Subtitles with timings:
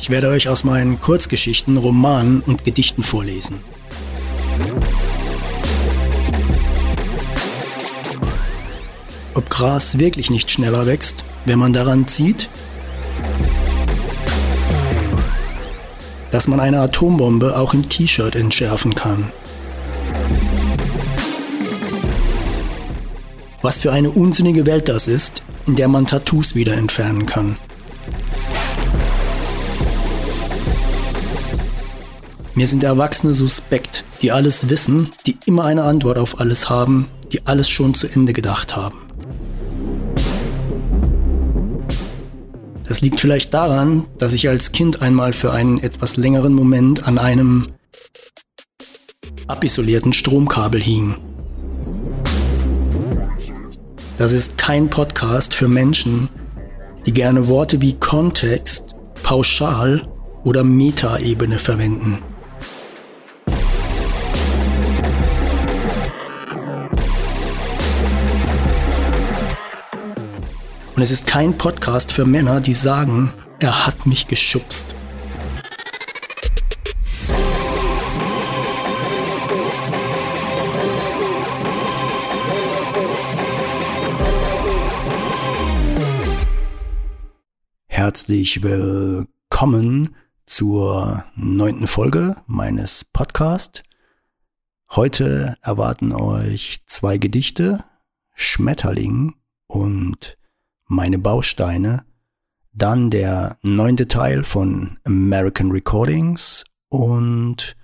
[0.00, 3.60] Ich werde euch aus meinen Kurzgeschichten, Romanen und Gedichten vorlesen.
[9.34, 12.48] Ob Gras wirklich nicht schneller wächst, wenn man daran zieht?
[16.30, 19.32] Dass man eine Atombombe auch im T-Shirt entschärfen kann.
[23.62, 27.56] Was für eine unsinnige Welt das ist, in der man Tattoos wieder entfernen kann.
[32.54, 37.46] Mir sind Erwachsene suspekt, die alles wissen, die immer eine Antwort auf alles haben, die
[37.46, 39.07] alles schon zu Ende gedacht haben.
[42.88, 47.18] Das liegt vielleicht daran, dass ich als Kind einmal für einen etwas längeren Moment an
[47.18, 47.68] einem
[49.46, 51.16] abisolierten Stromkabel hing.
[54.16, 56.30] Das ist kein Podcast für Menschen,
[57.04, 60.08] die gerne Worte wie Kontext, Pauschal
[60.44, 62.18] oder Metaebene verwenden.
[70.98, 74.96] Und es ist kein Podcast für Männer, die sagen, er hat mich geschubst.
[87.86, 93.84] Herzlich willkommen zur neunten Folge meines Podcasts.
[94.90, 97.84] Heute erwarten euch zwei Gedichte,
[98.34, 99.36] Schmetterling
[99.68, 100.37] und
[100.88, 102.04] meine Bausteine,
[102.72, 107.76] dann der neunte Teil von American Recordings und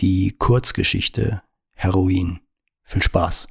[0.00, 1.42] die Kurzgeschichte
[1.74, 2.40] Heroin.
[2.82, 3.48] Viel Spaß!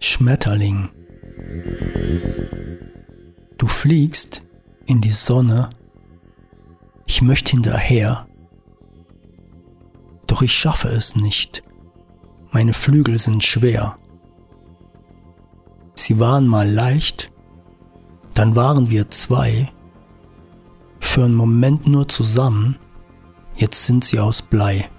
[0.00, 0.95] Schmetterling.
[3.86, 4.42] Fliegst
[4.86, 5.70] in die Sonne.
[7.06, 8.26] Ich möchte hinterher.
[10.26, 11.62] Doch ich schaffe es nicht.
[12.50, 13.94] Meine Flügel sind schwer.
[15.94, 17.30] Sie waren mal leicht,
[18.34, 19.70] dann waren wir zwei.
[20.98, 22.78] Für einen Moment nur zusammen,
[23.54, 24.90] jetzt sind sie aus Blei.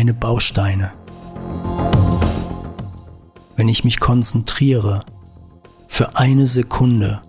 [0.00, 0.92] Meine Bausteine.
[3.56, 5.04] Wenn ich mich konzentriere
[5.88, 7.20] für eine Sekunde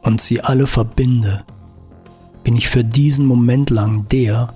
[0.00, 1.44] und sie alle verbinde,
[2.42, 4.54] bin ich für diesen Moment lang der,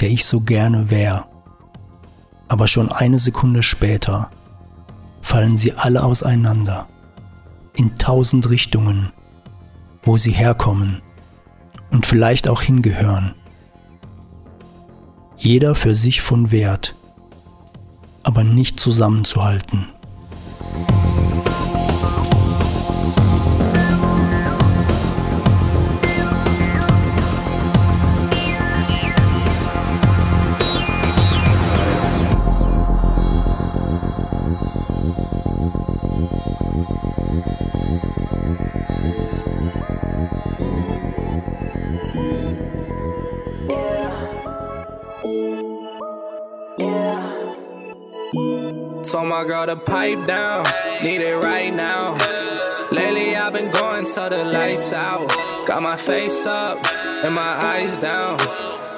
[0.00, 1.26] der ich so gerne wäre.
[2.48, 4.32] Aber schon eine Sekunde später
[5.22, 6.88] fallen sie alle auseinander,
[7.76, 9.12] in tausend Richtungen,
[10.02, 11.02] wo sie herkommen
[11.92, 13.36] und vielleicht auch hingehören
[15.40, 16.94] jeder für sich von Wert,
[18.22, 19.88] aber nicht zusammenzuhalten.
[49.10, 50.64] Told my girl to pipe down,
[51.02, 52.16] need it right now.
[52.92, 55.26] Lately I've been going till the lights out.
[55.66, 56.78] Got my face up
[57.24, 58.38] and my eyes down.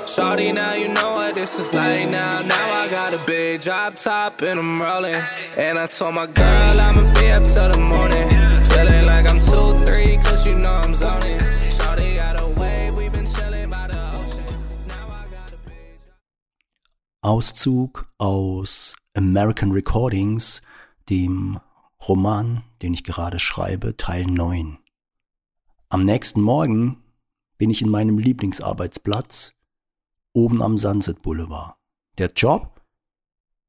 [0.06, 2.42] Shorty, now you know what this is like now.
[2.42, 5.22] Now I got a big drop top and I'm rolling.
[5.56, 8.28] And I told my girl I'ma be up till the morning.
[8.68, 11.40] Feeling like I'm 2 3, cause you know I'm zoning.
[17.24, 20.60] Auszug aus American Recordings,
[21.08, 21.60] dem
[22.08, 24.76] Roman, den ich gerade schreibe, Teil 9.
[25.88, 27.00] Am nächsten Morgen
[27.58, 29.54] bin ich in meinem Lieblingsarbeitsplatz
[30.32, 31.76] oben am Sunset Boulevard.
[32.18, 32.82] Der Job?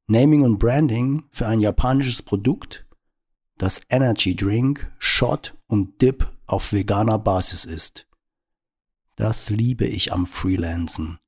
[0.08, 2.84] Naming und Branding für ein japanisches Produkt,
[3.56, 8.08] das Energy Drink, Shot und Dip auf veganer Basis ist.
[9.14, 11.20] Das liebe ich am Freelancen.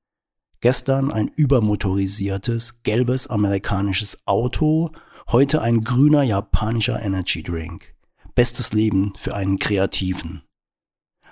[0.61, 4.91] Gestern ein übermotorisiertes, gelbes amerikanisches Auto,
[5.29, 7.95] heute ein grüner japanischer Energy Drink.
[8.35, 10.43] Bestes Leben für einen Kreativen.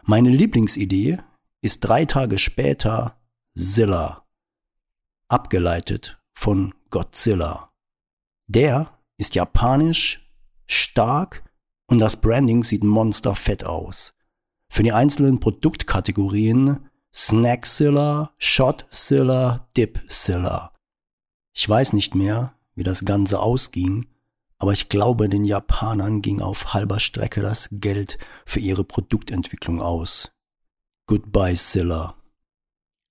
[0.02, 1.18] Meine Lieblingsidee
[1.62, 3.18] ist drei Tage später
[3.56, 4.26] Zilla,
[5.28, 7.72] abgeleitet von Godzilla.
[8.46, 10.30] Der ist japanisch,
[10.66, 11.42] stark
[11.86, 14.16] und das Branding sieht monsterfett aus.
[14.68, 20.72] Für die einzelnen Produktkategorien Snackzilla, Shotzilla, Dipzilla.
[21.52, 24.08] Ich weiß nicht mehr, wie das Ganze ausging,
[24.58, 30.32] aber ich glaube, den Japanern ging auf halber Strecke das Geld für ihre Produktentwicklung aus.
[31.06, 32.16] Goodbye, Zilla.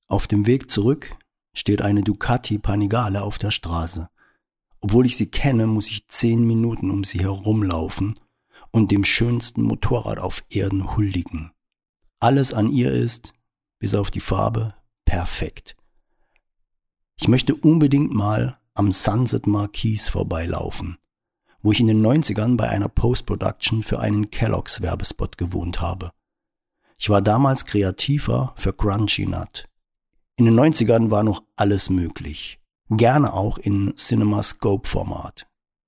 [0.09, 1.15] Auf dem Weg zurück
[1.56, 4.09] steht eine Ducati Panigale auf der Straße.
[4.81, 8.19] Obwohl ich sie kenne, muss ich zehn Minuten um sie herumlaufen
[8.71, 11.53] und dem schönsten Motorrad auf Erden huldigen.
[12.19, 13.33] Alles an ihr ist,
[13.83, 15.75] bis auf die Farbe, perfekt.
[17.19, 20.97] Ich möchte unbedingt mal am Sunset Marquise vorbeilaufen,
[21.62, 26.12] wo ich in den 90ern bei einer Post-Production für einen Kellogg's Werbespot gewohnt habe.
[26.97, 29.68] Ich war damals Kreativer für Crunchy Nut.
[30.38, 32.62] In den 90ern war noch alles möglich.
[32.89, 35.45] Gerne auch in CinemaScope-Format.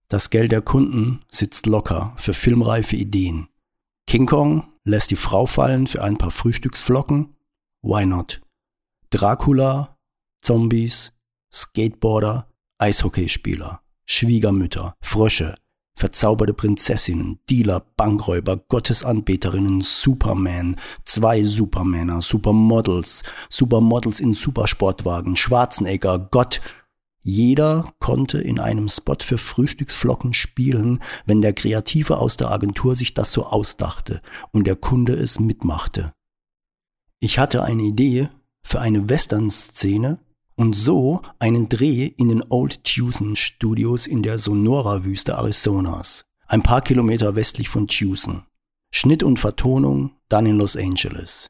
[0.10, 3.48] Das Geld der Kunden sitzt locker für filmreife Ideen.
[4.06, 7.35] King Kong lässt die Frau fallen für ein paar Frühstücksflocken?
[7.88, 8.42] Why not?
[9.12, 9.96] Dracula,
[10.42, 11.14] Zombies,
[11.54, 12.48] Skateboarder,
[12.80, 15.54] Eishockeyspieler, Schwiegermütter, Frösche,
[15.96, 26.62] verzauberte Prinzessinnen, Dealer, Bankräuber, Gottesanbeterinnen, Superman, zwei Supermänner, Supermodels, Supermodels in Supersportwagen, Schwarzenegger, Gott,
[27.22, 33.14] jeder konnte in einem Spot für Frühstücksflocken spielen, wenn der Kreative aus der Agentur sich
[33.14, 34.22] das so ausdachte
[34.52, 36.15] und der Kunde es mitmachte.
[37.26, 38.30] Ich hatte eine Idee
[38.62, 40.20] für eine Western-Szene
[40.58, 46.82] und so einen Dreh in den Old Tucson Studios in der Sonora-Wüste Arizonas, ein paar
[46.82, 48.44] Kilometer westlich von Tucson.
[48.92, 51.50] Schnitt und Vertonung dann in Los Angeles.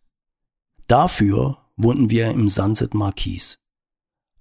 [0.87, 3.59] Dafür wohnten wir im Sunset Marquis.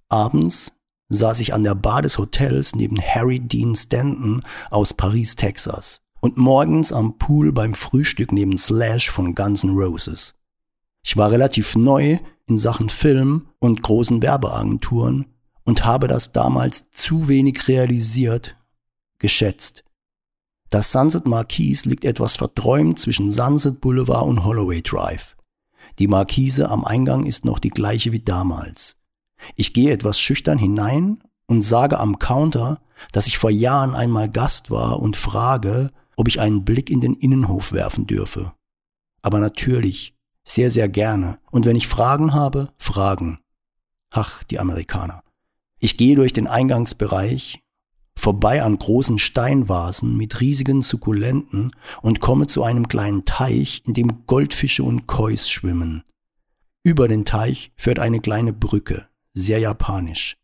[0.07, 0.77] Abends
[1.09, 4.41] saß ich an der Bar des Hotels neben Harry Dean Stanton
[4.71, 6.01] aus Paris, Texas.
[6.21, 10.33] Und morgens am Pool beim Frühstück neben Slash von Guns N' Roses.
[11.05, 12.17] Ich war relativ neu
[12.47, 15.27] in Sachen Film und großen Werbeagenturen
[15.63, 18.57] und habe das damals zu wenig realisiert,
[19.19, 19.83] geschätzt.
[20.71, 25.37] Das Sunset Marquise liegt etwas verträumt zwischen Sunset Boulevard und Holloway Drive.
[25.99, 28.99] Die Markise am Eingang ist noch die gleiche wie damals.
[29.55, 32.81] Ich gehe etwas schüchtern hinein und sage am Counter,
[33.11, 37.13] dass ich vor Jahren einmal Gast war und frage, ob ich einen Blick in den
[37.13, 38.53] Innenhof werfen dürfe.
[39.21, 40.14] Aber natürlich,
[40.45, 41.39] sehr, sehr gerne.
[41.51, 43.39] Und wenn ich Fragen habe, Fragen.
[44.11, 45.23] Ach, die Amerikaner.
[45.79, 47.61] Ich gehe durch den Eingangsbereich,
[48.15, 51.71] vorbei an großen Steinvasen mit riesigen Sukkulenten
[52.01, 56.03] und komme zu einem kleinen Teich, in dem Goldfische und Kois schwimmen.
[56.83, 60.37] Über den Teich führt eine kleine Brücke, sehr japanisch.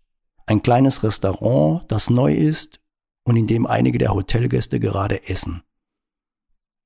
[0.48, 2.82] Ein kleines Restaurant, das neu ist
[3.24, 5.62] und in dem einige der Hotelgäste gerade essen.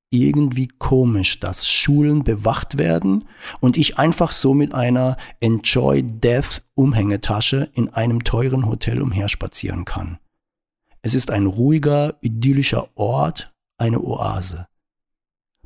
[0.09, 3.25] Irgendwie komisch, dass Schulen bewacht werden
[3.59, 10.19] und ich einfach so mit einer Enjoy Death Umhängetasche in einem teuren Hotel umherspazieren kann.
[11.01, 14.67] Es ist ein ruhiger, idyllischer Ort, eine Oase.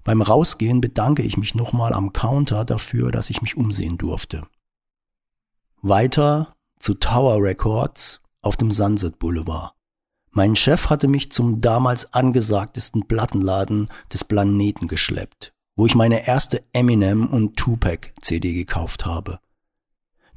[0.03, 4.47] Beim Rausgehen bedanke ich mich nochmal am Counter dafür, dass ich mich umsehen durfte.
[5.81, 9.73] Weiter zu Tower Records auf dem Sunset Boulevard.
[10.31, 16.63] Mein Chef hatte mich zum damals angesagtesten Plattenladen des Planeten geschleppt, wo ich meine erste
[16.71, 19.39] Eminem und Tupac CD gekauft habe.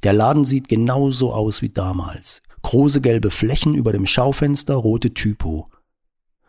[0.02, 2.42] Der Laden sieht genauso aus wie damals.
[2.62, 5.66] Große gelbe Flächen über dem Schaufenster, rote Typo.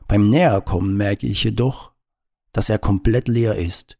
[0.08, 1.92] Beim Näherkommen merke ich jedoch,
[2.52, 3.98] dass er komplett leer ist.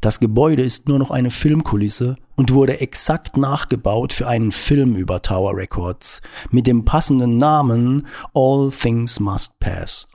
[0.00, 5.22] Das Gebäude ist nur noch eine Filmkulisse und wurde exakt nachgebaut für einen Film über
[5.22, 10.08] Tower Records mit dem passenden Namen All Things Must Pass.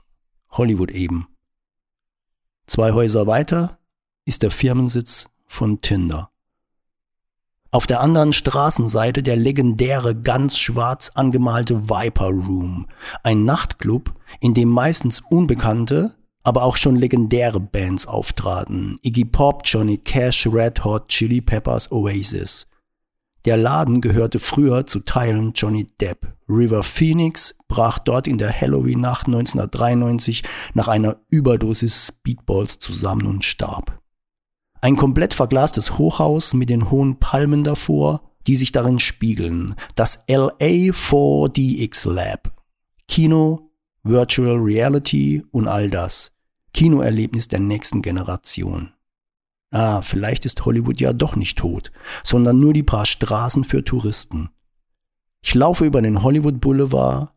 [0.50, 1.26] Hollywood eben.
[2.66, 3.78] Zwei Häuser weiter
[4.24, 6.30] ist der Firmensitz von Tinder.
[7.72, 12.86] Auf der anderen Straßenseite der legendäre ganz schwarz angemalte Viper Room,
[13.22, 18.96] ein Nachtclub, in dem meistens Unbekannte, aber auch schon legendäre Bands auftraten.
[19.02, 22.68] Iggy Pop, Johnny Cash, Red Hot, Chili Peppers, Oasis.
[23.44, 26.32] Der Laden gehörte früher zu Teilen Johnny Depp.
[26.48, 30.42] River Phoenix brach dort in der Halloween-Nacht 1993
[30.74, 34.00] nach einer Überdosis Speedballs zusammen und starb.
[34.80, 39.74] Ein komplett verglastes Hochhaus mit den hohen Palmen davor, die sich darin spiegeln.
[39.94, 42.52] Das LA 4DX Lab.
[43.08, 43.71] Kino,
[44.04, 46.32] Virtual Reality und all das.
[46.74, 48.92] Kinoerlebnis der nächsten Generation.
[49.70, 51.92] Ah, vielleicht ist Hollywood ja doch nicht tot,
[52.24, 54.50] sondern nur die paar Straßen für Touristen.
[55.42, 57.32] Ich laufe über den Hollywood Boulevard,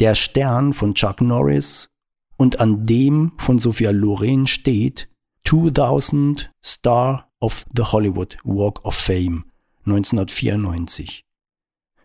[0.00, 1.90] der Stern von Chuck Norris
[2.36, 5.08] und an dem von Sophia Loren steht
[5.46, 9.44] 2000 Star of the Hollywood Walk of Fame
[9.84, 11.27] 1994.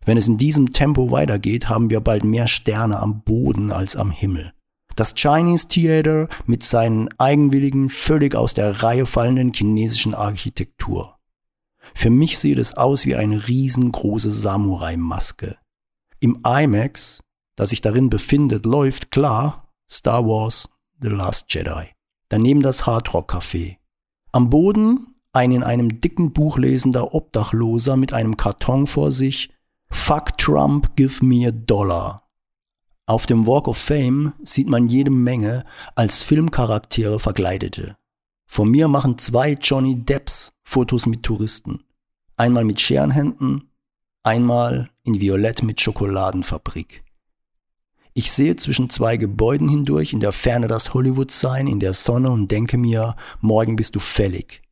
[0.05, 4.11] Wenn es in diesem Tempo weitergeht, haben wir bald mehr Sterne am Boden als am
[4.11, 4.53] Himmel.
[4.95, 11.17] Das Chinese Theater mit seinen eigenwilligen, völlig aus der Reihe fallenden chinesischen Architektur.
[11.95, 15.57] Für mich sieht es aus wie eine riesengroße Samurai-Maske.
[16.19, 17.23] Im IMAX,
[17.55, 20.69] das sich darin befindet, läuft klar Star Wars
[21.01, 21.87] The Last Jedi.
[22.29, 23.77] Daneben das Hardrock Café.
[24.31, 29.49] Am Boden ein in einem dicken Buch lesender Obdachloser mit einem Karton vor sich.
[29.93, 32.23] Fuck Trump, give me a dollar.
[33.05, 35.63] Auf dem Walk of Fame sieht man jede Menge
[35.95, 37.95] als Filmcharaktere verkleidete.
[38.45, 41.85] Von mir machen zwei Johnny Depps Fotos mit Touristen.
[42.35, 43.71] Einmal mit Scherenhänden,
[44.23, 47.03] einmal in Violett mit Schokoladenfabrik.
[48.13, 52.51] Ich sehe zwischen zwei Gebäuden hindurch in der Ferne das Hollywood-Sign in der Sonne und
[52.51, 54.63] denke mir, morgen bist du fällig.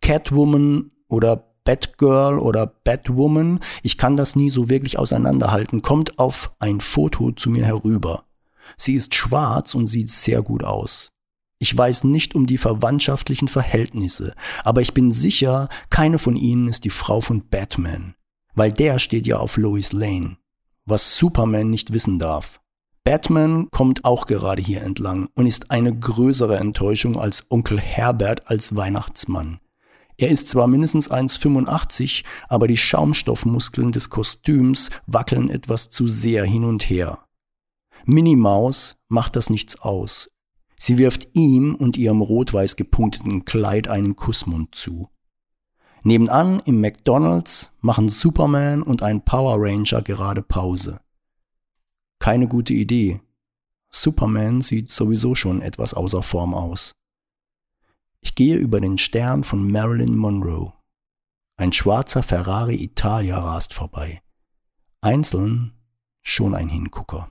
[0.00, 6.80] Catwoman oder Batgirl oder Batwoman, ich kann das nie so wirklich auseinanderhalten, kommt auf ein
[6.80, 8.24] Foto zu mir herüber.
[8.78, 11.10] Sie ist schwarz und sieht sehr gut aus.
[11.58, 14.34] Ich weiß nicht um die verwandtschaftlichen Verhältnisse,
[14.64, 18.14] aber ich bin sicher, keine von ihnen ist die Frau von Batman,
[18.54, 20.38] weil der steht ja auf Lois Lane,
[20.86, 22.62] was Superman nicht wissen darf.
[23.04, 28.74] Batman kommt auch gerade hier entlang und ist eine größere Enttäuschung als Onkel Herbert als
[28.74, 29.60] Weihnachtsmann.
[30.20, 36.64] Er ist zwar mindestens 1,85, aber die Schaumstoffmuskeln des Kostüms wackeln etwas zu sehr hin
[36.64, 37.24] und her.
[38.04, 40.30] Minnie Maus macht das nichts aus.
[40.76, 45.08] Sie wirft ihm und ihrem rot-weiß gepunkteten Kleid einen Kussmund zu.
[46.02, 51.00] Nebenan im McDonald's machen Superman und ein Power Ranger gerade Pause.
[52.18, 53.20] Keine gute Idee.
[53.90, 56.97] Superman sieht sowieso schon etwas außer Form aus.
[58.20, 60.72] Ich gehe über den Stern von Marilyn Monroe.
[61.56, 64.22] Ein schwarzer Ferrari Italia rast vorbei.
[65.00, 65.72] Einzeln
[66.22, 67.30] schon ein Hingucker.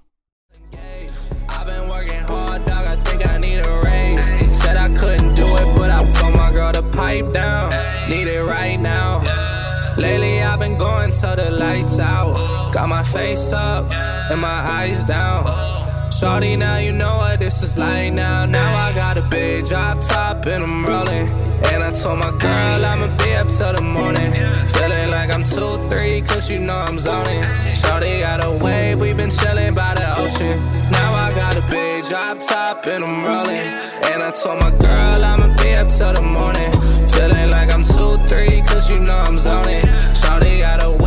[9.97, 12.71] Lately I've been going so the lights out.
[12.71, 13.91] Got my face up
[14.29, 15.76] and my eyes down.
[16.19, 18.47] Shorty, now you know what this is like now.
[18.47, 21.27] Now I got a big drop top and I'm rolling.
[21.71, 24.31] And I told my girl I'ma be up till the morning.
[24.73, 27.43] Feeling like I'm 2-3, cause you know I'm zoning.
[27.75, 30.57] Shorty got a wave, we been chilling by the ocean.
[30.89, 33.67] Now I got a big drop top and I'm rolling.
[34.09, 36.71] And I told my girl I'ma be up till the morning.
[37.11, 39.85] Feeling like I'm 2-3, cause you know I'm zoning.
[40.15, 41.06] Shorty got a wave,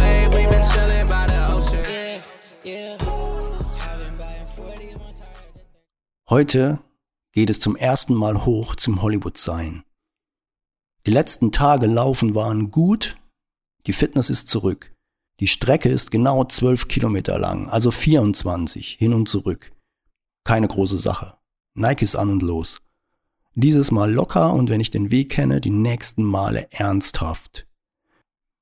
[6.31, 6.79] Heute
[7.33, 9.83] geht es zum ersten Mal hoch zum Hollywood-Sein.
[11.05, 13.17] Die letzten Tage laufen waren gut,
[13.89, 14.95] die Fitness ist zurück.
[15.41, 19.73] Die Strecke ist genau 12 Kilometer lang, also 24 hin und zurück.
[20.45, 21.37] Keine große Sache.
[21.75, 22.81] Nike ist an und los.
[23.57, 27.67] Dieses Mal locker und wenn ich den Weg kenne, die nächsten Male ernsthaft.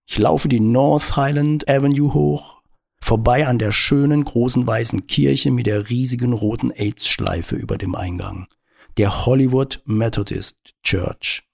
[0.06, 2.57] Ich laufe die North Highland Avenue hoch,
[3.00, 8.46] vorbei an der schönen großen weißen Kirche mit der riesigen roten AIDS-Schleife über dem Eingang,
[8.96, 11.48] der Hollywood Methodist Church.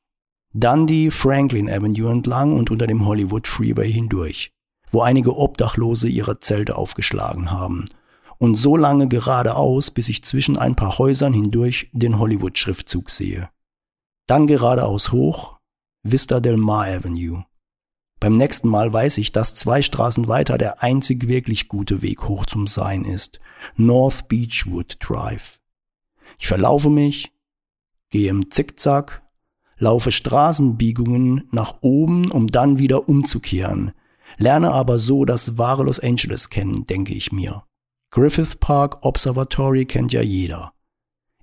[0.52, 4.52] Dann die Franklin Avenue entlang und unter dem Hollywood Freeway hindurch,
[4.90, 7.84] wo einige Obdachlose ihre Zelte aufgeschlagen haben.
[8.38, 13.48] Und so lange geradeaus, bis ich zwischen ein paar Häusern hindurch den Hollywood-Schriftzug sehe.
[14.26, 15.58] Dann geradeaus hoch,
[16.02, 17.44] Vista del Mar Avenue,
[18.20, 22.46] beim nächsten Mal weiß ich, dass zwei Straßen weiter der einzig wirklich gute Weg hoch
[22.46, 23.38] zum Sein ist.
[23.76, 25.60] North Beechwood Drive.
[26.38, 27.32] Ich verlaufe mich,
[28.10, 29.22] gehe im Zickzack,
[29.78, 33.92] laufe Straßenbiegungen nach oben, um dann wieder umzukehren,
[34.36, 37.64] lerne aber so das wahre Los Angeles kennen, denke ich mir.
[38.10, 40.72] Griffith Park Observatory kennt ja jeder.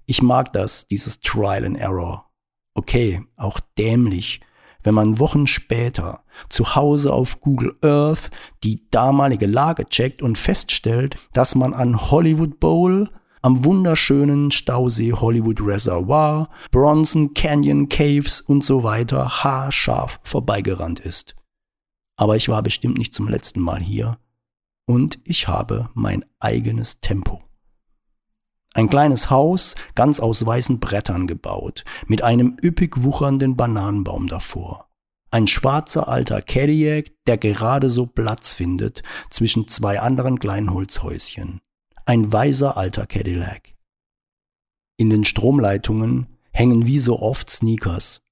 [0.06, 2.30] Ich mag das, dieses Trial and Error.
[2.74, 4.40] Okay, auch dämlich,
[4.84, 8.32] wenn man Wochen später zu Hause auf Google Earth
[8.64, 13.10] die damalige Lage checkt und feststellt, dass man an Hollywood Bowl
[13.42, 21.36] am wunderschönen Stausee Hollywood Reservoir, Bronson Canyon Caves und so weiter haarscharf vorbeigerannt ist.
[22.18, 24.18] Aber ich war bestimmt nicht zum letzten Mal hier
[24.86, 27.42] und ich habe mein eigenes Tempo.
[28.74, 34.88] Ein kleines Haus, ganz aus weißen Brettern gebaut, mit einem üppig wuchernden Bananenbaum davor.
[35.30, 41.62] Ein schwarzer alter Cadillac, der gerade so Platz findet zwischen zwei anderen kleinen Holzhäuschen.
[42.06, 43.76] Ein weiser alter Cadillac.
[44.98, 48.24] In den Stromleitungen hängen wie so oft Sneakers.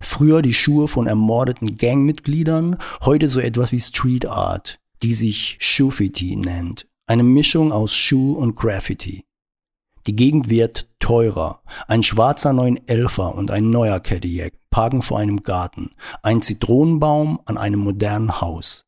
[0.00, 6.36] Früher die Schuhe von ermordeten Gangmitgliedern, heute so etwas wie Street Art, die sich Shufiti
[6.36, 6.86] nennt.
[7.06, 9.25] Eine Mischung aus Schuh und Graffiti.
[10.06, 11.62] Die Gegend wird teurer.
[11.88, 15.90] Ein schwarzer 911er und ein neuer Cadillac parken vor einem Garten.
[16.22, 18.84] Ein Zitronenbaum an einem modernen Haus.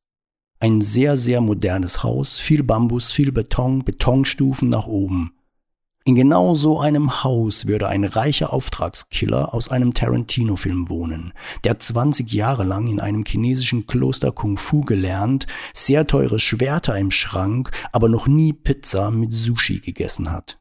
[0.61, 5.33] Ein sehr, sehr modernes Haus, viel Bambus, viel Beton, Betonstufen nach oben.
[6.05, 11.33] In genau so einem Haus würde ein reicher Auftragskiller aus einem Tarantino-Film wohnen,
[11.65, 17.11] der 20 Jahre lang in einem chinesischen Kloster Kung Fu gelernt, sehr teure Schwerter im
[17.11, 20.57] Schrank, aber noch nie Pizza mit Sushi gegessen hat.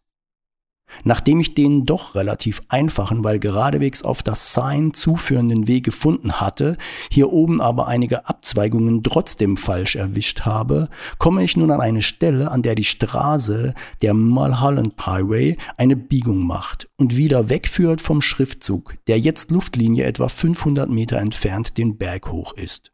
[1.04, 6.78] Nachdem ich den doch relativ einfachen, weil geradewegs auf das Sign zuführenden Weg gefunden hatte,
[7.12, 12.52] hier oben aber einige Abzweigungen trotzdem falsch erwischt habe, komme ich nun an eine Stelle,
[12.52, 18.96] an der die Straße, der Mulholland Highway, eine Biegung macht und wieder wegführt vom Schriftzug,
[19.08, 22.92] der jetzt Luftlinie etwa 500 Meter entfernt den Berg hoch ist.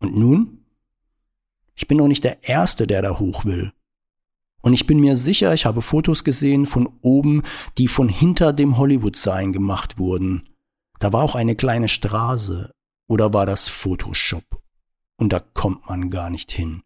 [0.00, 0.64] Und nun?
[1.74, 3.72] Ich bin noch nicht der Erste, der da hoch will.
[4.62, 7.42] Und ich bin mir sicher, ich habe Fotos gesehen von oben,
[7.78, 10.48] die von hinter dem Hollywood-Sign gemacht wurden.
[10.98, 12.70] Da war auch eine kleine Straße.
[13.08, 14.44] Oder war das Photoshop?
[15.16, 16.82] Und da kommt man gar nicht hin.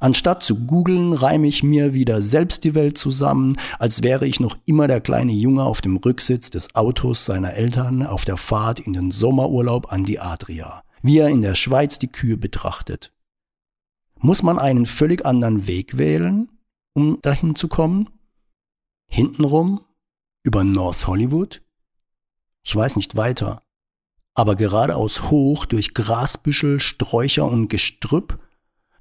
[0.00, 4.56] Anstatt zu googeln, reime ich mir wieder selbst die Welt zusammen, als wäre ich noch
[4.64, 8.92] immer der kleine Junge auf dem Rücksitz des Autos seiner Eltern auf der Fahrt in
[8.92, 13.12] den Sommerurlaub an die Adria, wie er in der Schweiz die Kühe betrachtet.
[14.18, 16.48] Muss man einen völlig anderen Weg wählen?
[16.94, 18.08] Um dahin zu kommen?
[19.08, 19.80] Hintenrum?
[20.42, 21.62] Über North Hollywood?
[22.64, 23.62] Ich weiß nicht weiter.
[24.34, 28.38] Aber geradeaus hoch durch Grasbüschel, Sträucher und Gestrüpp,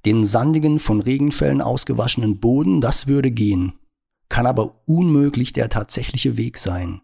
[0.06, 3.74] den sandigen, von Regenfällen ausgewaschenen Boden, das würde gehen.
[4.30, 7.02] Kann aber unmöglich der tatsächliche Weg sein.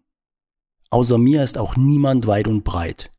[0.90, 3.10] Außer mir ist auch niemand weit und breit.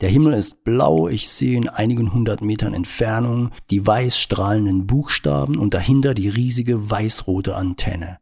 [0.00, 5.56] Der Himmel ist blau, ich sehe in einigen hundert Metern Entfernung die weiß strahlenden Buchstaben
[5.56, 8.18] und dahinter die riesige weißrote Antenne.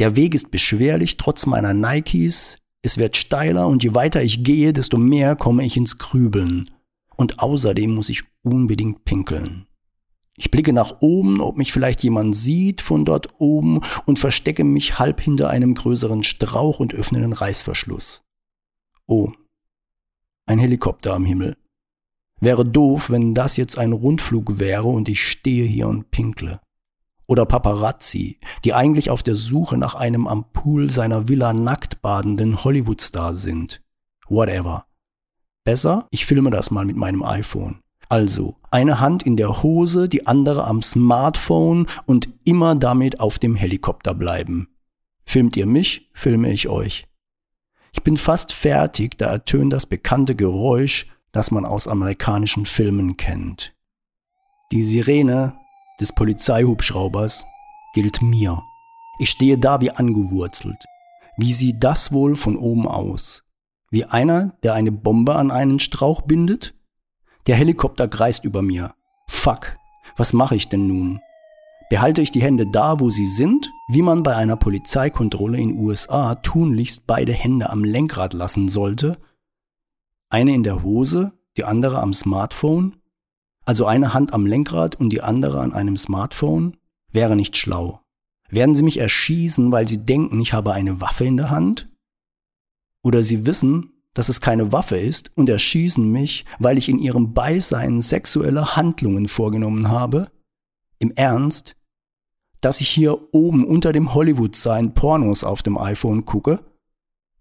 [0.00, 4.72] Der Weg ist beschwerlich trotz meiner Nikes, es wird steiler und je weiter ich gehe,
[4.72, 6.68] desto mehr komme ich ins Grübeln.
[7.16, 9.66] Und außerdem muss ich unbedingt pinkeln.
[10.36, 14.98] Ich blicke nach oben, ob mich vielleicht jemand sieht von dort oben und verstecke mich
[14.98, 18.24] halb hinter einem größeren Strauch und öffne den Reißverschluss.
[19.06, 19.30] Oh,
[20.46, 21.56] ein Helikopter am Himmel.
[22.40, 26.60] Wäre doof, wenn das jetzt ein Rundflug wäre und ich stehe hier und pinkle.
[27.26, 32.62] Oder Paparazzi, die eigentlich auf der Suche nach einem am Pool seiner Villa nackt badenden
[32.62, 33.82] Hollywoodstar sind.
[34.28, 34.86] Whatever.
[35.64, 37.80] Besser, ich filme das mal mit meinem iPhone.
[38.10, 43.54] Also, eine Hand in der Hose, die andere am Smartphone und immer damit auf dem
[43.54, 44.68] Helikopter bleiben.
[45.24, 47.06] Filmt ihr mich, filme ich euch.
[47.94, 53.72] Ich bin fast fertig, da ertönt das bekannte Geräusch, das man aus amerikanischen Filmen kennt.
[54.72, 55.54] Die Sirene
[56.00, 57.46] des Polizeihubschraubers
[57.94, 58.62] gilt mir.
[59.20, 60.76] Ich stehe da wie angewurzelt.
[61.36, 63.44] Wie sieht das wohl von oben aus?
[63.90, 66.74] Wie einer, der eine Bombe an einen Strauch bindet?
[67.46, 68.94] Der Helikopter kreist über mir.
[69.28, 69.76] Fuck,
[70.16, 71.20] was mache ich denn nun?
[71.94, 76.34] Behalte ich die Hände da, wo sie sind, wie man bei einer Polizeikontrolle in USA
[76.34, 79.16] tunlichst beide Hände am Lenkrad lassen sollte,
[80.28, 82.96] eine in der Hose, die andere am Smartphone,
[83.64, 86.76] also eine Hand am Lenkrad und die andere an einem Smartphone,
[87.12, 88.00] wäre nicht schlau.
[88.50, 91.88] Werden Sie mich erschießen, weil Sie denken, ich habe eine Waffe in der Hand?
[93.04, 97.34] Oder Sie wissen, dass es keine Waffe ist und erschießen mich, weil ich in Ihrem
[97.34, 100.32] Beisein sexuelle Handlungen vorgenommen habe?
[100.98, 101.76] Im Ernst?
[102.64, 106.64] Dass ich hier oben unter dem Hollywood-Sign Pornos auf dem iPhone gucke?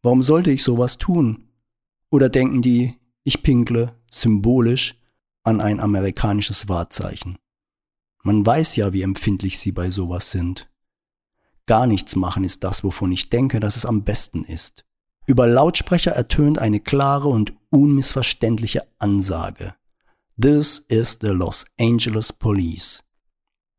[0.02, 1.48] Warum sollte ich sowas tun?
[2.10, 5.00] Oder denken die, ich pinkle symbolisch
[5.44, 7.38] an ein amerikanisches Wahrzeichen?
[8.22, 10.70] Man weiß ja, wie empfindlich sie bei sowas sind.
[11.68, 14.84] Gar nichts machen ist das, wovon ich denke, dass es am besten ist.
[15.26, 19.74] Über Lautsprecher ertönt eine klare und unmissverständliche Ansage.
[20.38, 23.03] This is the Los Angeles Police.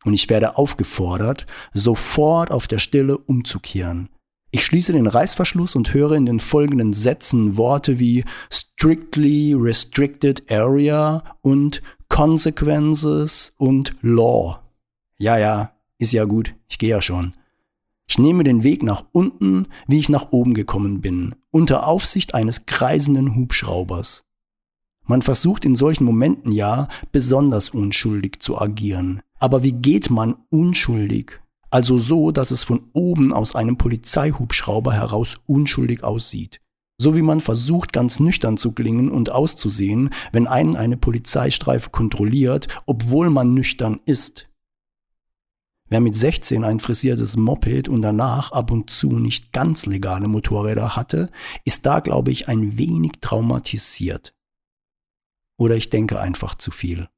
[0.04, 4.08] Und ich werde aufgefordert, sofort auf der Stelle umzukehren.
[4.50, 11.24] Ich schließe den Reißverschluss und höre in den folgenden Sätzen Worte wie strictly restricted area
[11.40, 14.60] und consequences und law.
[15.18, 17.34] Ja, ja, ist ja gut, ich gehe ja schon.
[18.06, 22.66] Ich nehme den Weg nach unten, wie ich nach oben gekommen bin, unter Aufsicht eines
[22.66, 24.24] kreisenden Hubschraubers.
[25.06, 29.22] Man versucht in solchen Momenten ja besonders unschuldig zu agieren.
[29.44, 31.38] Aber wie geht man unschuldig?
[31.68, 36.62] Also so, dass es von oben aus einem Polizeihubschrauber heraus unschuldig aussieht.
[36.96, 42.68] So wie man versucht, ganz nüchtern zu klingen und auszusehen, wenn einen eine Polizeistreife kontrolliert,
[42.86, 44.48] obwohl man nüchtern ist.
[45.90, 50.96] Wer mit 16 ein frisiertes Moped und danach ab und zu nicht ganz legale Motorräder
[50.96, 51.30] hatte,
[51.66, 54.34] ist da, glaube ich, ein wenig traumatisiert.
[55.58, 57.10] Oder ich denke einfach zu viel.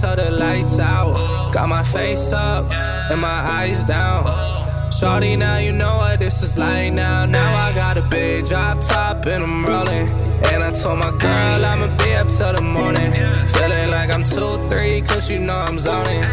[0.00, 1.52] Till the lights out.
[1.52, 2.70] Got my face up
[3.10, 4.90] and my eyes down.
[4.92, 7.24] Shorty, now you know what this is like now.
[7.26, 10.08] Now I got a big drop top and I'm rolling.
[10.50, 13.12] And I told my girl I'ma be up till the morning.
[13.54, 16.24] Feeling like I'm 2-3, cause you know I'm zoning.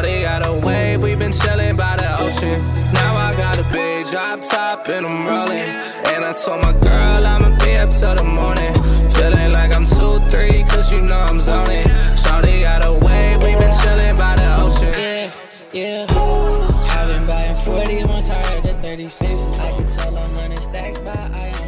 [0.00, 2.58] Shorty got a wave, we been chilling by the ocean.
[2.94, 5.68] Now I got a big drop top and I'm rolling.
[6.08, 8.72] And I told my girl I'ma be up till the morning.
[9.12, 11.86] Feeling like I'm 2-3, cause you know I'm zoning.
[12.16, 14.94] Shorty got a wave, we been chilling by the ocean.
[14.94, 15.32] Yeah,
[15.74, 16.06] yeah.
[18.80, 19.60] 36.
[19.60, 21.60] I can tell a hundred stacks by eye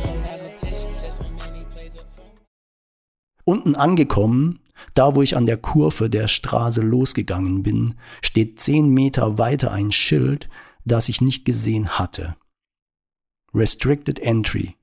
[3.45, 4.62] Unten angekommen,
[4.95, 9.91] da wo ich an der Kurve der Straße losgegangen bin, steht zehn Meter weiter ein
[9.93, 10.49] Schild,
[10.85, 12.37] das ich nicht gesehen hatte.
[13.55, 14.77] Restricted Entry.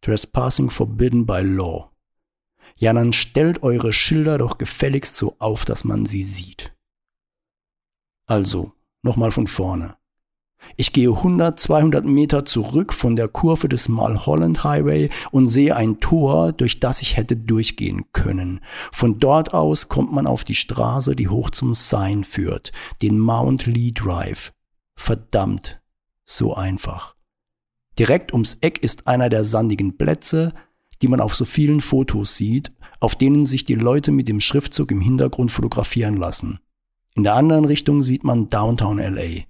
[0.00, 1.90] Trespassing forbidden by law.
[2.76, 6.74] Ja, dann stellt eure Schilder doch gefälligst so auf, dass man sie sieht.
[8.26, 9.96] Also, nochmal von vorne.
[10.76, 16.00] Ich gehe 100, 200 Meter zurück von der Kurve des Mulholland Highway und sehe ein
[16.00, 18.60] Tor, durch das ich hätte durchgehen können.
[18.92, 22.72] Von dort aus kommt man auf die Straße, die hoch zum Sign führt,
[23.02, 24.52] den Mount Lee Drive.
[24.96, 25.80] Verdammt,
[26.24, 27.14] so einfach.
[27.98, 30.52] Direkt ums Eck ist einer der sandigen Plätze,
[31.02, 34.90] die man auf so vielen Fotos sieht, auf denen sich die Leute mit dem Schriftzug
[34.90, 36.58] im Hintergrund fotografieren lassen.
[37.14, 39.44] In der anderen Richtung sieht man Downtown LA.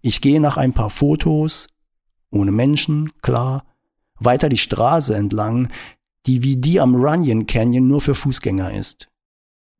[0.00, 1.68] Ich gehe nach ein paar Fotos,
[2.30, 3.64] ohne Menschen, klar,
[4.20, 5.68] weiter die Straße entlang,
[6.26, 9.08] die wie die am Runyon Canyon nur für Fußgänger ist.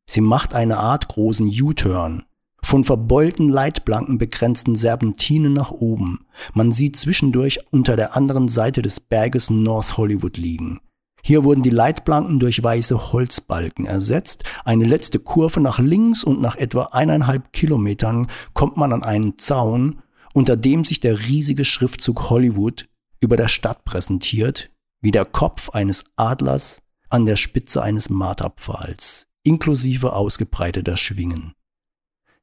[0.05, 2.23] Sie macht eine Art großen U-Turn,
[2.61, 6.25] von verbeulten Leitplanken begrenzten Serpentinen nach oben.
[6.53, 10.79] Man sieht zwischendurch unter der anderen Seite des Berges North Hollywood liegen.
[11.21, 14.43] Hier wurden die Leitplanken durch weiße Holzbalken ersetzt.
[14.65, 20.01] Eine letzte Kurve nach links und nach etwa eineinhalb Kilometern kommt man an einen Zaun,
[20.33, 22.87] unter dem sich der riesige Schriftzug Hollywood
[23.19, 30.13] über der Stadt präsentiert, wie der Kopf eines Adlers an der Spitze eines Marterpfahls, inklusive
[30.13, 31.53] ausgebreiteter Schwingen.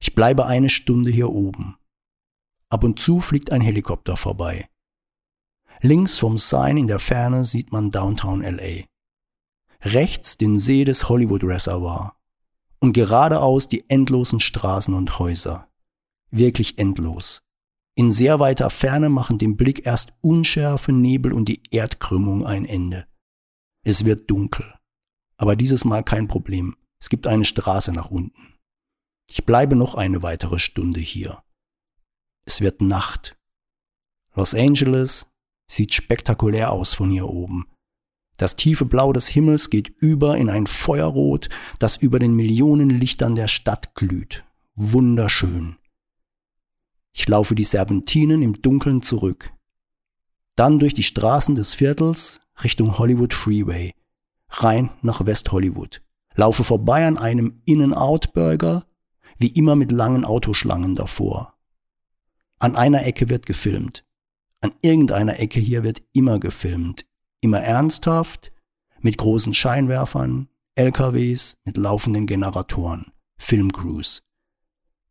[0.01, 1.77] Ich bleibe eine Stunde hier oben.
[2.69, 4.69] Ab und zu fliegt ein Helikopter vorbei.
[5.81, 8.85] Links vom Sign in der Ferne sieht man Downtown LA.
[9.83, 12.17] Rechts den See des Hollywood Reservoir.
[12.81, 15.69] Und geradeaus die endlosen Straßen und Häuser.
[16.31, 17.46] Wirklich endlos.
[17.99, 23.07] In sehr weiter Ferne machen dem Blick erst Unschärfe, Nebel und die Erdkrümmung ein Ende.
[23.85, 24.75] Es wird dunkel.
[25.39, 26.77] Aber dieses Mal kein Problem.
[27.01, 28.55] Es gibt eine Straße nach unten.
[29.29, 31.43] Ich bleibe noch eine weitere Stunde hier.
[32.45, 33.39] Es wird Nacht.
[34.35, 35.33] Los Angeles
[35.67, 37.67] sieht spektakulär aus von hier oben.
[38.37, 43.35] Das tiefe Blau des Himmels geht über in ein Feuerrot, das über den Millionen Lichtern
[43.35, 44.45] der Stadt glüht.
[44.75, 45.77] Wunderschön.
[47.19, 49.51] Ich laufe die Serpentinen im Dunkeln zurück.
[50.55, 53.95] Dann durch die Straßen des Viertels Richtung Hollywood Freeway,
[54.51, 56.03] rein nach West Hollywood.
[56.35, 58.85] Laufe vorbei an einem In-N-Out-Burger,
[59.39, 61.55] wie immer mit langen Autoschlangen davor.
[62.59, 64.05] An einer Ecke wird gefilmt.
[64.61, 67.07] An irgendeiner Ecke hier wird immer gefilmt.
[67.41, 68.53] Immer ernsthaft,
[69.01, 73.07] mit großen Scheinwerfern, LKWs, mit laufenden Generatoren,
[73.39, 74.23] Filmcrews.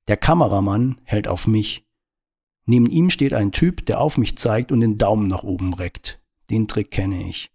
[0.07, 1.84] Der Kameramann hält auf mich.
[2.65, 6.19] Neben ihm steht ein Typ, der auf mich zeigt und den Daumen nach oben reckt.
[6.49, 7.51] Den Trick kenne ich.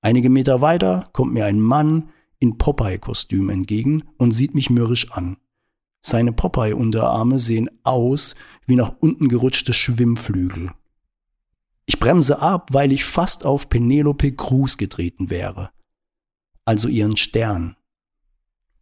[0.00, 5.36] Einige Meter weiter kommt mir ein Mann in Popeye-Kostüm entgegen und sieht mich mürrisch an.
[6.02, 8.36] Seine Popeye-Unterarme sehen aus
[8.66, 10.72] wie nach unten gerutschte Schwimmflügel.
[11.86, 15.70] Ich bremse ab, weil ich fast auf Penelope Cruz getreten wäre,
[16.64, 17.76] also ihren Stern.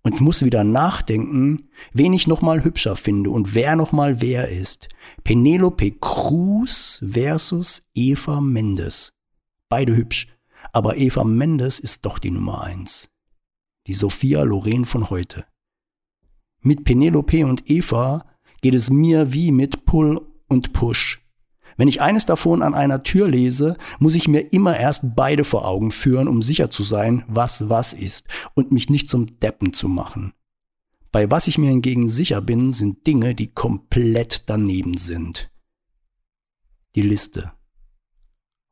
[0.06, 4.88] Und muss wieder nachdenken, wen ich nochmal hübscher finde und wer nochmal wer ist.
[5.24, 9.14] Penelope Cruz versus Eva Mendes.
[9.70, 10.28] Beide hübsch,
[10.72, 13.10] aber Eva Mendes ist doch die Nummer eins.
[13.86, 15.46] Die Sophia Loren von heute.
[16.60, 18.26] Mit Penelope und Eva
[18.60, 21.23] geht es mir wie mit Pull und Push.
[21.76, 25.66] Wenn ich eines davon an einer Tür lese, muss ich mir immer erst beide vor
[25.66, 29.88] Augen führen, um sicher zu sein, was was ist und mich nicht zum Deppen zu
[29.88, 30.32] machen.
[31.10, 35.50] Bei was ich mir hingegen sicher bin, sind Dinge, die komplett daneben sind.
[36.94, 37.52] Die Liste.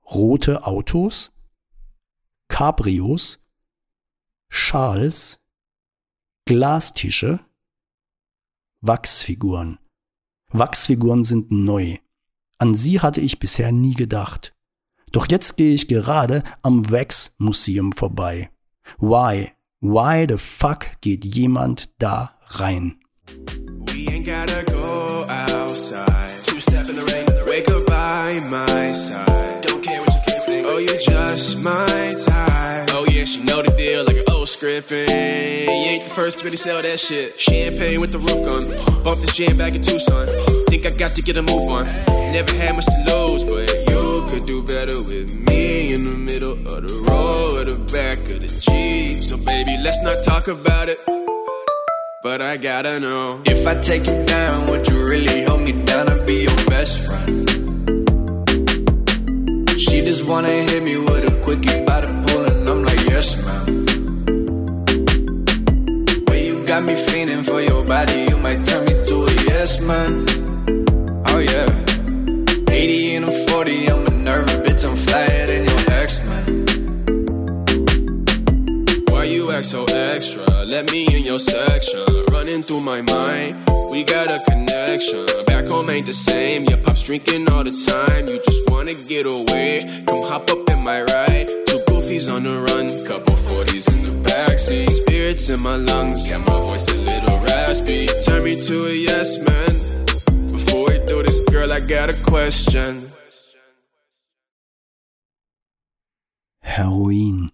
[0.04, 1.32] Rote Autos,
[2.48, 3.40] Cabrios,
[4.48, 5.40] Schals,
[6.44, 7.40] Glastische,
[8.80, 9.78] Wachsfiguren.
[10.48, 11.98] Wachsfiguren sind neu.
[12.62, 14.55] An sie hatte ich bisher nie gedacht.
[15.11, 18.51] Doch jetzt gehe ich gerade am Wax Museum vorbei.
[18.98, 19.51] Why?
[19.81, 23.01] Why the fuck geht jemand da rein?
[23.92, 26.31] We ain't gotta go outside.
[26.46, 27.27] Two step in the rain.
[27.48, 29.66] Wake up by my side.
[29.66, 30.64] Don't care what you think.
[30.64, 32.90] Oh, you just my type.
[32.92, 34.92] Oh yeah, she know the deal like an old script.
[34.92, 37.40] You ain't the first to really sell that shit.
[37.40, 39.03] Champagne with the roof gun.
[39.03, 40.29] Bump this jam back in Tucson.
[40.92, 41.87] I got to get a move on.
[42.33, 46.52] Never had much to lose, but you could do better with me in the middle
[46.52, 49.24] of the road or the back of the Jeep.
[49.24, 51.00] So baby, let's not talk about it.
[52.22, 56.12] But I gotta know if I take you down, would you really hold me down
[56.12, 57.48] and be your best friend?
[59.81, 63.42] She just wanna hit me with a quickie by the pool, and I'm like, yes,
[63.46, 63.62] ma'am.
[66.66, 70.51] Got me feeling for your body, you might turn me to a yes, man.
[71.34, 71.64] Oh yeah.
[72.68, 76.66] 80 and I'm 40, I'm a nervous bitch, I'm flyer than your ex, man.
[79.08, 80.44] Why you act so extra?
[80.66, 82.04] Let me in your section.
[82.30, 83.56] Running through my mind,
[83.90, 85.24] we got a connection.
[85.46, 88.28] Back home ain't the same, your pop's drinking all the time.
[88.28, 91.46] You just wanna get away, come hop up in my ride.
[91.66, 94.90] Two goofies on the run, couple 40s in the backseat.
[94.90, 98.06] Spirits in my lungs, got my voice a little raspy.
[98.26, 99.91] Turn me to a yes man.
[101.20, 103.11] This, girl, I got a question.
[106.61, 107.51] Heroin.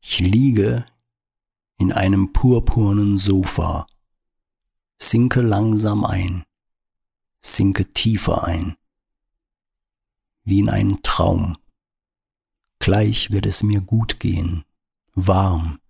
[0.00, 0.86] Ich liege
[1.76, 3.86] in einem purpurnen Sofa,
[4.98, 6.44] sinke langsam ein,
[7.40, 8.76] sinke tiefer ein,
[10.44, 11.58] wie in einen Traum.
[12.78, 14.64] Gleich wird es mir gut gehen,
[15.14, 15.80] warm.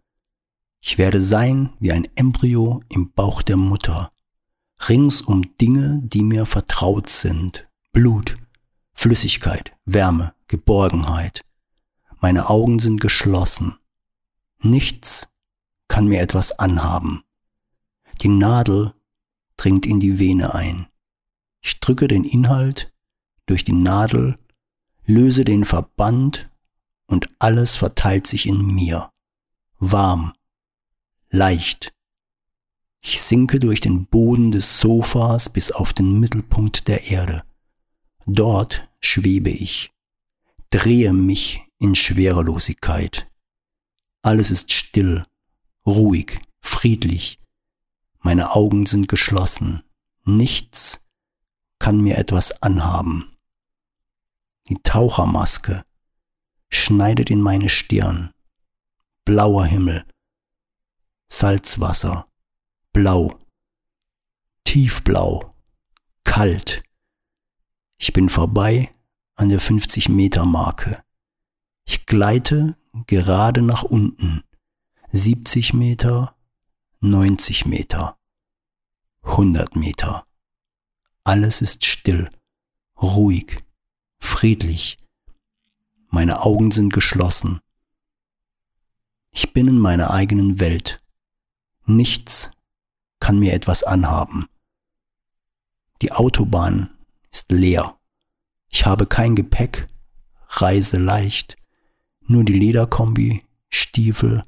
[0.81, 4.11] Ich werde sein wie ein Embryo im Bauch der Mutter
[4.89, 7.69] ringsum Dinge, die mir vertraut sind.
[7.93, 8.37] Blut,
[8.95, 11.43] Flüssigkeit, Wärme, Geborgenheit.
[12.21, 13.77] Meine Augen sind geschlossen.
[14.59, 15.33] Nichts
[15.89, 17.21] kann mir etwas anhaben.
[18.21, 18.95] Die Nadel
[19.57, 20.87] dringt in die Vene ein.
[21.63, 22.93] Ich drücke den Inhalt
[23.47, 24.37] durch die Nadel,
[25.05, 26.45] löse den Verband
[27.07, 29.11] und alles verteilt sich in mir.
[29.79, 30.33] Warm,
[31.31, 31.93] leicht,
[33.01, 37.45] ich sinke durch den Boden des Sofas bis auf den Mittelpunkt der Erde.
[38.27, 39.93] Dort schwebe ich,
[40.71, 43.29] drehe mich in Schwerelosigkeit.
[44.23, 45.25] Alles ist still,
[45.87, 47.39] ruhig, friedlich.
[48.21, 49.83] Meine Augen sind geschlossen.
[50.25, 51.09] Nichts
[51.79, 53.35] kann mir etwas anhaben.
[54.69, 55.83] Die Tauchermaske
[56.69, 58.31] schneidet in meine Stirn.
[59.25, 60.05] Blauer Himmel,
[61.29, 62.30] Salzwasser,
[62.93, 63.39] blau,
[64.65, 65.55] tiefblau,
[66.25, 66.83] kalt.
[67.99, 68.91] Ich bin vorbei
[69.37, 71.03] an der 50 Meter Marke.
[71.85, 72.77] Ich gleite
[73.07, 74.43] gerade nach unten.
[75.13, 76.37] 70 Meter,
[77.01, 78.19] 90 Meter,
[79.23, 80.25] 100 Meter.
[81.25, 82.31] Alles ist still,
[83.01, 83.65] ruhig,
[84.19, 84.99] friedlich.
[86.09, 87.61] Meine Augen sind geschlossen.
[89.31, 91.01] Ich bin in meiner eigenen Welt.
[91.87, 92.53] Nichts
[93.21, 94.47] kann mir etwas anhaben.
[96.03, 96.91] Die Autobahn
[97.31, 97.97] ist leer.
[98.69, 99.89] Ich habe kein Gepäck,
[100.49, 101.57] reise leicht,
[102.27, 104.45] nur die Lederkombi, Stiefel,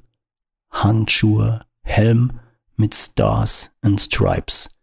[0.70, 2.40] Handschuhe, Helm
[2.76, 4.78] mit Stars and Stripes.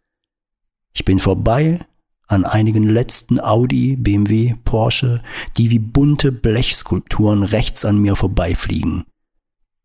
[0.92, 1.84] Ich bin vorbei
[2.26, 5.22] an einigen letzten Audi, BMW, Porsche,
[5.56, 9.04] die wie bunte Blechskulpturen rechts an mir vorbeifliegen.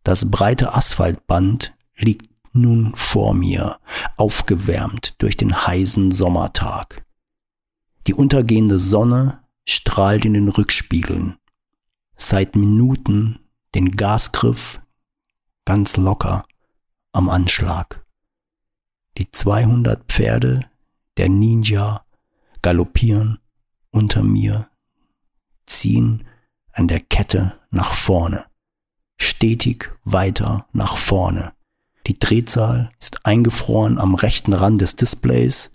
[0.03, 3.79] Das breite Asphaltband liegt nun vor mir,
[4.17, 7.05] aufgewärmt durch den heißen Sommertag.
[8.07, 11.37] Die untergehende Sonne strahlt in den Rückspiegeln.
[12.15, 13.39] Seit Minuten
[13.73, 14.79] den Gasgriff
[15.65, 16.45] ganz locker
[17.11, 18.05] am Anschlag.
[19.17, 20.69] Die 200 Pferde
[21.17, 22.05] der Ninja
[22.61, 23.39] galoppieren
[23.91, 24.69] unter mir,
[25.65, 26.27] ziehen
[26.73, 28.45] an der Kette nach vorne,
[29.17, 31.54] stetig weiter nach vorne.
[32.07, 35.73] Die Drehzahl ist eingefroren am rechten Rand des Displays,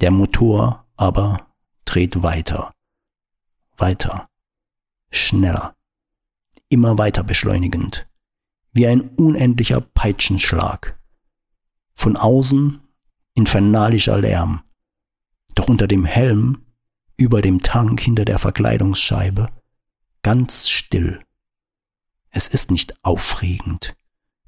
[0.00, 1.46] der Motor aber
[1.84, 2.72] dreht weiter,
[3.76, 4.28] weiter,
[5.10, 5.74] schneller,
[6.68, 8.06] immer weiter beschleunigend,
[8.72, 10.98] wie ein unendlicher Peitschenschlag.
[11.94, 12.80] Von außen
[13.34, 14.62] infernalischer Lärm,
[15.54, 16.66] doch unter dem Helm,
[17.16, 19.48] über dem Tank hinter der Verkleidungsscheibe,
[20.22, 21.20] ganz still.
[22.30, 23.94] Es ist nicht aufregend,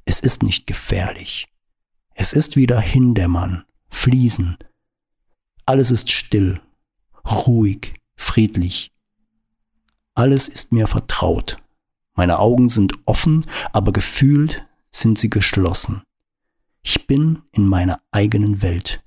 [0.05, 1.49] es ist nicht gefährlich.
[2.15, 4.57] Es ist wieder Hindämmern, Fliesen.
[5.67, 6.61] Alles ist still,
[7.25, 8.93] ruhig, friedlich.
[10.15, 11.59] Alles ist mir vertraut.
[12.15, 16.03] Meine Augen sind offen, aber gefühlt sind sie geschlossen.
[16.83, 19.03] Ich bin in meiner eigenen Welt.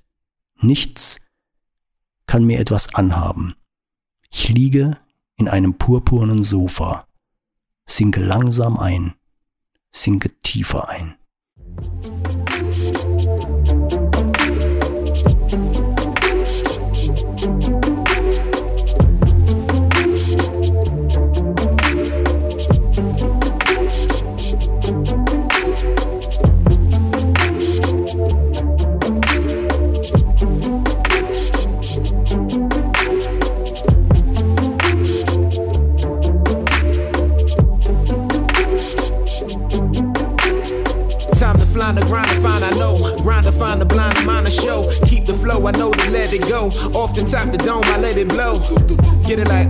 [0.59, 1.21] Nichts
[2.25, 3.55] kann mir etwas anhaben.
[4.29, 4.97] Ich liege
[5.35, 7.07] in einem purpurnen Sofa,
[7.85, 9.13] sinke langsam ein,
[9.91, 11.17] sinke tiefer ein.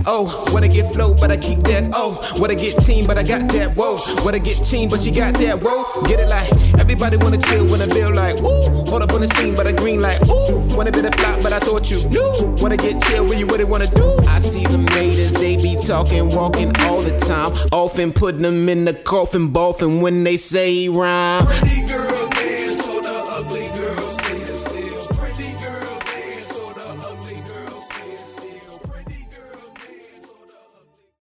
[0.08, 2.18] Oh, wanna get flow, but I keep that, oh.
[2.38, 3.98] Wanna get team, but I got that, whoa.
[4.24, 6.02] Wanna get team, but you got that, whoa.
[6.04, 8.84] Get it like, everybody wanna chill when I build like, ooh.
[8.88, 10.58] Hold up on the scene, but I green like, ooh.
[10.76, 12.56] Wanna be the flop, but I thought you knew.
[12.60, 14.16] Wanna get chill when you really wanna do.
[14.26, 17.52] I see them haters, they be talking, walking all the time.
[17.70, 21.46] Often putting them in the coffin, boffin when they say rhyme.